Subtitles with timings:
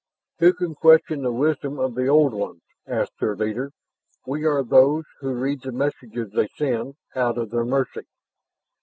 [0.39, 3.71] "Who can question the wisdom of the Old Ones?" asked their leader.
[4.25, 8.07] "We are those who read the messages they send, out of their mercy.